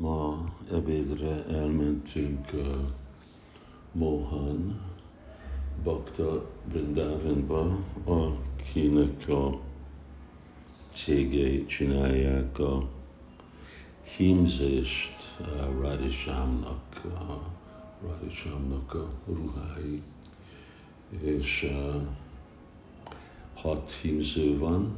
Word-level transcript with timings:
Ma 0.00 0.44
ebédre 0.72 1.44
elmentünk 1.44 2.50
uh, 2.52 2.76
Mohan 3.92 4.80
Bakta 5.82 6.50
Brindavanba, 6.68 7.76
akinek 8.04 9.28
a 9.28 9.60
cégei 10.92 11.66
csinálják 11.66 12.58
a 12.58 12.88
hímzést 14.16 15.36
uh, 15.40 15.80
Radishámnak, 15.80 17.00
uh, 17.04 18.10
Radishámnak 18.10 18.94
a 18.94 19.10
ruhái. 19.26 20.02
És 21.20 21.62
uh, 21.70 22.02
hat 23.54 23.92
hímző 23.92 24.58
van 24.58 24.96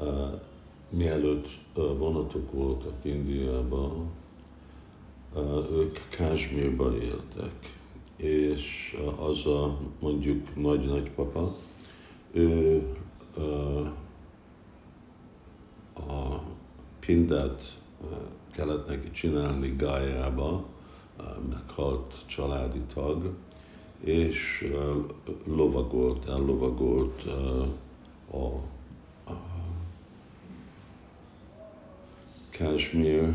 Uh, 0.00 0.40
mielőtt 0.88 1.48
vonatok 1.74 2.52
voltak 2.52 2.94
Indiában, 3.02 4.10
ők 5.70 5.98
Kásmírba 6.08 6.96
éltek, 6.96 7.74
és 8.16 8.96
az 9.18 9.46
a 9.46 9.78
mondjuk 10.00 10.56
nagy-nagypapa, 10.56 11.54
ő 12.32 12.82
a 15.94 16.40
pindát 17.00 17.80
kellett 18.52 18.86
neki 18.86 19.10
csinálni 19.10 19.74
Gájába, 19.76 20.64
meghalt 21.48 22.14
családi 22.26 22.80
tag, 22.94 23.34
és 24.00 24.68
lovagolt, 25.44 26.28
ellovagolt 26.28 27.24
a, 28.30 28.36
a 29.30 29.32
Kásmírból, 32.50 33.34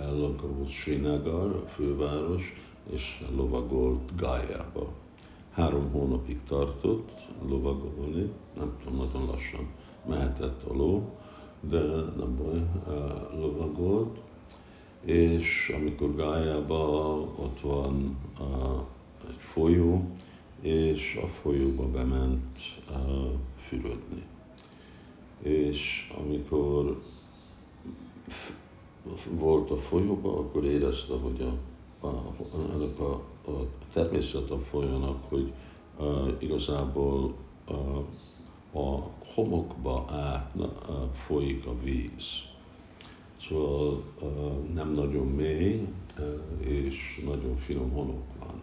ellovagolt 0.00 0.70
Srinagar, 0.70 1.62
a 1.64 1.68
főváros, 1.68 2.52
és 2.92 3.24
lovagolt 3.36 4.16
Gájába. 4.16 4.92
Három 5.50 5.90
hónapig 5.90 6.40
tartott 6.48 7.10
lovagolni, 7.48 8.30
nem 8.56 8.76
tudom, 8.82 8.98
nagyon 8.98 9.26
lassan 9.26 9.68
mehetett 10.06 10.62
a 10.62 10.74
ló, 10.74 11.16
de 11.60 11.82
nem 12.16 12.36
baj, 12.36 12.66
lovagolt, 13.40 14.18
és 15.04 15.72
amikor 15.76 16.14
Gájába 16.14 17.18
ott 17.36 17.60
van 17.60 18.18
egy 19.28 19.36
folyó, 19.38 20.10
és 20.60 21.18
a 21.22 21.26
folyóba 21.26 21.88
bement 21.88 22.58
fürödni. 23.56 24.22
És 25.42 26.12
amikor 26.18 27.02
volt 29.30 29.70
a 29.70 29.76
folyóban, 29.76 30.34
akkor 30.34 30.64
érezte, 30.64 31.14
hogy 31.14 31.40
a, 31.40 32.06
a, 32.06 32.34
ennek 32.74 33.00
a, 33.00 33.12
a 33.50 33.66
természet 33.92 34.50
a 34.50 34.58
folyónak, 34.58 35.24
hogy 35.28 35.52
uh, 35.98 36.32
igazából 36.38 37.34
uh, 37.68 37.98
a 38.82 39.10
homokba 39.34 40.04
át 40.08 40.52
uh, 40.56 40.66
folyik 41.12 41.66
a 41.66 41.74
víz. 41.82 42.42
Szóval 43.40 44.02
uh, 44.20 44.28
nem 44.74 44.88
nagyon 44.88 45.26
mély, 45.26 45.88
és 46.58 47.22
nagyon 47.24 47.56
finom 47.56 47.90
homok 47.90 48.22
van. 48.38 48.62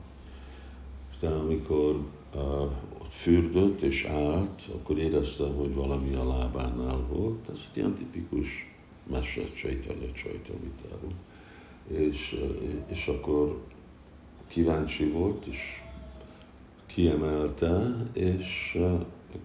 De 1.19 1.29
amikor 1.29 1.99
uh, 2.35 2.61
ott 2.99 3.11
fürdött 3.11 3.81
és 3.81 4.03
állt, 4.03 4.61
akkor 4.75 4.97
érezte, 4.97 5.47
hogy 5.47 5.73
valami 5.73 6.13
a 6.13 6.27
lábánál 6.27 7.05
volt. 7.09 7.49
Ez 7.49 7.59
egy 7.71 7.77
ilyen 7.77 7.93
tipikus 7.93 8.70
mese 9.03 9.51
Csaitanya 9.61 10.11
Csaitamitaru. 10.11 11.11
És, 11.87 12.39
és 12.87 13.07
akkor 13.07 13.61
kíváncsi 14.47 15.05
volt, 15.05 15.45
és 15.45 15.81
kiemelte, 16.85 17.95
és 18.13 18.77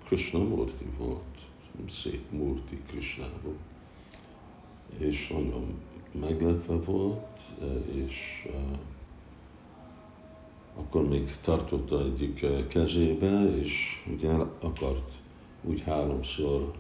Krishna 0.05 0.39
Murti 0.39 0.87
volt, 0.99 1.39
szép 1.91 2.31
Murti 2.31 2.81
Krishnából. 2.87 3.57
És 4.99 5.29
nagyon 5.29 5.81
meglepve 6.21 6.75
volt, 6.75 7.41
és 7.95 8.49
akkor 10.77 11.09
még 11.09 11.31
tartotta 11.41 12.03
egyik 12.05 12.47
kezébe, 12.69 13.57
és 13.57 13.73
ugye 14.13 14.31
akart 14.61 15.13
úgy 15.63 15.81
háromszor 15.81 16.73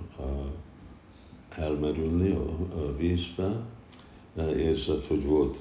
elmerülni 1.59 2.31
a, 2.31 2.49
a 2.79 2.97
vízbe, 2.97 3.65
érzett, 4.57 5.07
hogy 5.07 5.25
volt 5.25 5.57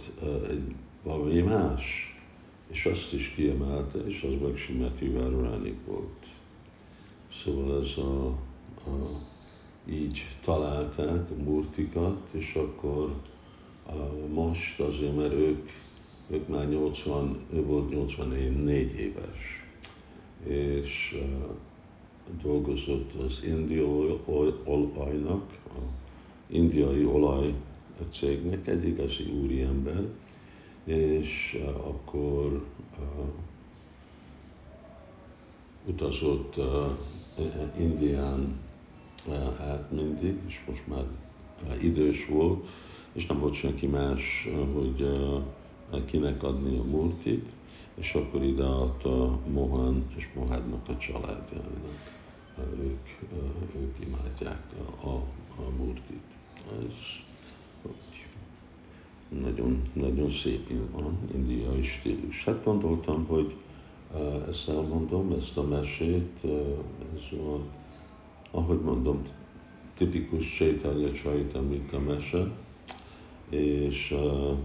egy, 0.50 0.76
valami 1.04 1.42
más, 1.42 2.16
és 2.68 2.86
azt 2.86 3.14
is 3.14 3.34
kiemelte, 3.36 4.00
és 4.00 4.24
az 4.24 4.42
meg 4.42 4.58
Simeti 4.58 5.08
Várurányi 5.08 5.78
volt. 5.86 6.28
Szóval 7.44 7.82
ez 7.82 7.98
a, 7.98 8.26
a, 8.90 9.22
így 9.90 10.28
találták 10.44 11.30
a 11.32 11.44
murtikat, 11.44 12.28
és 12.32 12.54
akkor 12.54 13.14
a, 13.86 14.28
most 14.34 14.80
azért, 14.80 15.16
mert 15.16 15.34
ők, 15.34 15.70
ők 16.30 16.48
már 16.48 16.70
80, 16.70 17.40
ő 17.54 17.64
volt 17.64 17.90
84 17.90 19.00
éves, 19.00 19.64
és 20.44 21.18
dolgozott 22.44 23.14
az 23.14 23.44
indiai 23.44 24.20
olajnak, 24.66 25.58
a 25.68 25.80
indiai 26.48 27.06
olaj 27.06 27.54
cégnek, 28.12 28.68
egy 28.68 28.88
igazi 28.88 29.24
úriember, 29.24 30.04
és 30.84 31.62
uh, 31.62 31.88
akkor 31.88 32.66
uh, 33.00 33.26
utazott 35.86 36.58
uh, 36.58 36.92
Indián 37.80 38.60
uh, 39.28 39.62
át 39.62 39.92
mindig, 39.92 40.38
és 40.48 40.62
most 40.68 40.88
már 40.88 41.04
uh, 41.68 41.84
idős 41.84 42.26
volt, 42.26 42.68
és 43.14 43.26
nem 43.26 43.40
volt 43.40 43.54
senki 43.54 43.88
más, 43.88 44.48
uh, 44.48 44.74
hogy 44.74 45.02
uh, 45.92 46.06
kinek 46.06 46.44
adni 46.44 46.78
a 46.78 46.84
murtit, 46.84 47.50
és 47.96 48.14
akkor 48.14 48.44
ide 48.44 48.64
adta 48.64 49.40
Mohan 49.48 50.06
és 50.16 50.30
Mohadnak 50.36 50.90
a 50.90 50.98
családjának 50.98 52.15
ők, 52.80 53.08
ők 53.76 54.06
imádják 54.06 54.64
a, 55.02 55.08
a, 55.08 55.16
a 55.58 55.70
murtit. 55.78 56.24
Ez 56.70 57.24
nagyon, 59.42 59.82
nagyon 59.94 60.30
szép 60.30 60.92
van, 60.92 61.18
indiai 61.34 61.84
stílus. 61.84 62.44
Hát 62.44 62.64
gondoltam, 62.64 63.26
hogy 63.26 63.56
ezt 64.50 64.70
elmondom, 64.70 65.32
ezt 65.32 65.58
a 65.58 65.64
mesét, 65.64 66.40
ez 67.16 67.40
van, 67.40 67.70
ahogy 68.52 68.82
mondom, 68.82 69.22
tipikus 69.98 70.56
Chaitanya 70.56 71.12
Chaitamrita 71.12 72.00
mese, 72.00 72.52
és 73.50 74.12
uh, 74.12 74.58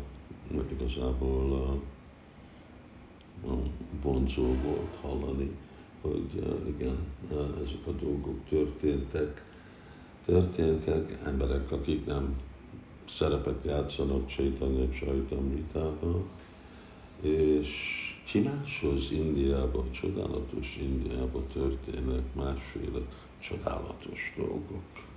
igazából 0.78 1.80
uh, 3.44 3.58
vonzó 4.02 4.46
volt 4.46 4.96
hallani, 5.00 5.50
hogy 6.00 6.30
uh, 6.34 6.68
igen, 6.68 6.98
uh, 7.30 7.38
ezek 7.38 7.86
a 7.86 7.90
dolgok 7.90 8.44
történtek, 8.48 9.44
történtek, 10.24 11.18
emberek, 11.24 11.72
akik 11.72 12.06
nem 12.06 12.36
szerepet 13.08 13.64
játszanak 13.64 14.28
Chaitanya 14.28 14.88
Chaitamritában, 14.88 16.28
és 17.20 17.68
csináshoz 18.24 19.10
Indiában, 19.10 19.90
csodálatos 19.90 20.78
Indiában 20.80 21.46
történnek 21.52 22.34
másféle 22.34 23.00
csodálatos 23.38 24.32
dolgok. 24.36 25.08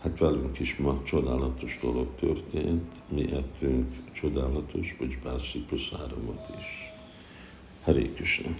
Hát 0.00 0.18
velünk 0.18 0.58
is 0.58 0.76
ma 0.76 1.02
csodálatos 1.02 1.78
dolog 1.82 2.08
történt, 2.18 2.92
mi 3.08 3.32
ettünk 3.32 3.94
csodálatos 4.12 4.96
Bujbási 4.98 5.58
Prasáramot 5.58 6.48
is. 6.58 6.92
Hare 7.84 8.12
Krishna! 8.12 8.50